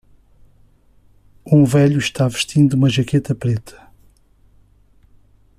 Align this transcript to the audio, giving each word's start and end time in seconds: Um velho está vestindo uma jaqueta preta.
Um 1.45 1.63
velho 1.63 1.99
está 1.99 2.27
vestindo 2.27 2.73
uma 2.73 2.89
jaqueta 2.89 3.35
preta. 3.35 3.87